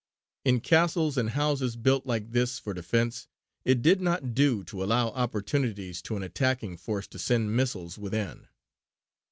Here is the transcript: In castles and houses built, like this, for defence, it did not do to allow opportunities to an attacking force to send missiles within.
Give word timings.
In 0.43 0.61
castles 0.61 1.15
and 1.15 1.29
houses 1.29 1.75
built, 1.75 2.07
like 2.07 2.31
this, 2.31 2.57
for 2.57 2.73
defence, 2.73 3.27
it 3.63 3.83
did 3.83 4.01
not 4.01 4.33
do 4.33 4.63
to 4.63 4.83
allow 4.83 5.09
opportunities 5.09 6.01
to 6.01 6.15
an 6.17 6.23
attacking 6.23 6.77
force 6.77 7.05
to 7.09 7.19
send 7.19 7.55
missiles 7.55 7.99
within. 7.99 8.47